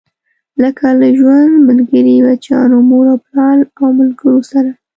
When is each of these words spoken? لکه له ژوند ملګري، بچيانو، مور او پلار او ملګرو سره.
لکه 0.61 0.85
له 0.99 1.07
ژوند 1.17 1.53
ملګري، 1.67 2.15
بچيانو، 2.25 2.77
مور 2.89 3.05
او 3.13 3.17
پلار 3.27 3.57
او 3.79 3.87
ملګرو 3.99 4.41
سره. 4.51 4.69